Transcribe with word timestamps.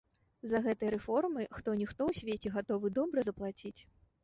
За 0.53 0.61
гэтыя 0.67 0.93
рэформы 0.95 1.45
хто-ніхто 1.59 2.01
ў 2.09 2.23
свеце 2.23 2.55
гатовы 2.59 2.93
добра 2.99 3.29
заплаціць. 3.31 3.77